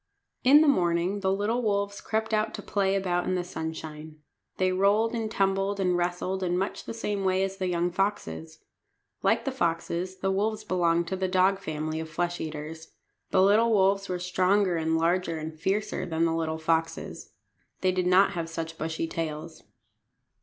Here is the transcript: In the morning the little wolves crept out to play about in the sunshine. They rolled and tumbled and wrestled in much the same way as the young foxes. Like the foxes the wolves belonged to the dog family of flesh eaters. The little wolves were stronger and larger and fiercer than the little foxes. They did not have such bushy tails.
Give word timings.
In 0.43 0.61
the 0.61 0.67
morning 0.67 1.19
the 1.19 1.31
little 1.31 1.61
wolves 1.61 2.01
crept 2.01 2.33
out 2.33 2.55
to 2.55 2.63
play 2.63 2.95
about 2.95 3.25
in 3.27 3.35
the 3.35 3.43
sunshine. 3.43 4.15
They 4.57 4.71
rolled 4.71 5.13
and 5.13 5.29
tumbled 5.29 5.79
and 5.79 5.95
wrestled 5.95 6.41
in 6.41 6.57
much 6.57 6.85
the 6.85 6.93
same 6.95 7.23
way 7.23 7.43
as 7.43 7.57
the 7.57 7.67
young 7.67 7.91
foxes. 7.91 8.63
Like 9.21 9.45
the 9.45 9.51
foxes 9.51 10.17
the 10.17 10.31
wolves 10.31 10.63
belonged 10.63 11.07
to 11.09 11.15
the 11.15 11.27
dog 11.27 11.59
family 11.59 11.99
of 11.99 12.09
flesh 12.09 12.41
eaters. 12.41 12.93
The 13.29 13.43
little 13.43 13.69
wolves 13.71 14.09
were 14.09 14.17
stronger 14.17 14.75
and 14.75 14.97
larger 14.97 15.37
and 15.37 15.53
fiercer 15.53 16.07
than 16.07 16.25
the 16.25 16.33
little 16.33 16.57
foxes. 16.57 17.33
They 17.81 17.91
did 17.91 18.07
not 18.07 18.31
have 18.31 18.49
such 18.49 18.79
bushy 18.79 19.05
tails. 19.07 19.61